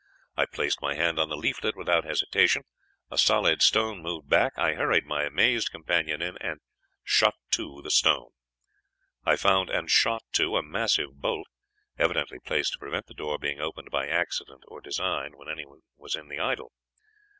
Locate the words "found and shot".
9.35-10.23